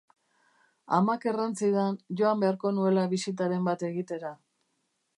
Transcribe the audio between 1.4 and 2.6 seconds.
zidan joan